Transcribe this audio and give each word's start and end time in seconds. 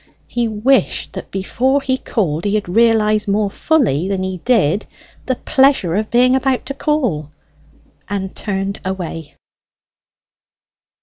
He 0.25 0.47
wished 0.47 1.13
that 1.13 1.29
before 1.29 1.79
he 1.79 1.99
called 1.99 2.43
he 2.43 2.55
had 2.55 2.67
realized 2.67 3.27
more 3.27 3.51
fully 3.51 4.07
than 4.07 4.23
he 4.23 4.37
did 4.39 4.87
the 5.27 5.35
pleasure 5.35 5.93
of 5.93 6.09
being 6.09 6.35
about 6.35 6.65
to 6.65 6.73
call; 6.73 7.29
and 8.09 8.35
turned 8.35 8.79
away. 8.83 9.35